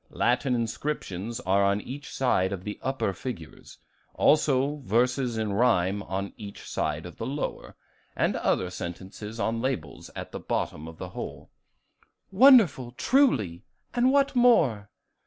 Latin 0.09 0.55
inscriptions 0.55 1.39
are 1.41 1.63
on 1.63 1.79
each 1.79 2.11
side 2.11 2.51
of 2.51 2.63
the 2.63 2.79
upper 2.81 3.13
figures, 3.13 3.77
also 4.15 4.77
verses 4.77 5.37
in 5.37 5.53
rhyme 5.53 6.01
on 6.01 6.33
each 6.37 6.67
side 6.67 7.05
of 7.05 7.17
the 7.17 7.25
lower, 7.27 7.75
and 8.15 8.35
other 8.35 8.71
sentences 8.71 9.39
on 9.39 9.61
labels 9.61 10.09
at 10.15 10.31
the 10.31 10.39
bottom 10.39 10.87
of 10.87 10.97
the 10.97 11.09
whole." 11.09 11.51
"Wonderful 12.31 12.93
truly! 12.93 13.63
and 13.93 14.11
what 14.11 14.35
more?" 14.35 14.89